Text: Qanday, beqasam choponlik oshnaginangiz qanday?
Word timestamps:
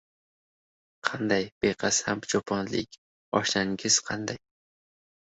Qanday, 1.09 1.43
beqasam 1.65 2.23
choponlik 2.31 2.97
oshnaginangiz 3.41 3.99
qanday? 4.09 4.41